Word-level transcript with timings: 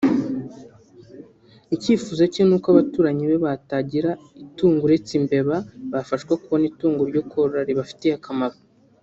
Icyifuzo 1.75 2.23
cye 2.33 2.41
n’uko 2.47 2.67
n’abaturanyi 2.69 3.23
be 3.29 3.37
batagira 3.45 4.11
itungo 4.45 4.81
uretse 4.87 5.11
imbeba 5.19 5.55
bafashwa 5.93 6.33
kubona 6.41 6.65
itungo 6.71 7.01
ryo 7.09 7.21
korora 7.29 7.67
ribafitiye 7.69 8.13
akamaro 8.15 8.57